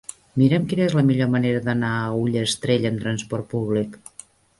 [0.41, 4.01] Mira'm quina és la millor manera d'anar a Ullastrell amb trasport públic.